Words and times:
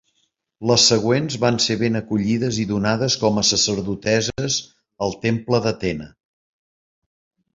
Les 0.69 0.85
següents 0.91 1.35
van 1.43 1.59
ser 1.65 1.75
ben 1.81 1.97
acollides 1.99 2.57
i 2.63 2.65
donades 2.71 3.17
com 3.23 3.37
a 3.41 3.45
sacerdotesses 3.51 4.57
al 5.09 5.13
temple 5.27 5.63
d'Atena. 5.67 6.11